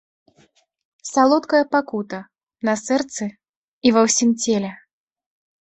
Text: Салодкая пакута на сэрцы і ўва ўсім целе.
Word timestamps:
Салодкая 1.11 1.61
пакута 1.75 2.19
на 2.71 2.77
сэрцы 2.85 3.25
і 3.31 3.87
ўва 3.95 4.01
ўсім 4.07 4.29
целе. 4.47 4.71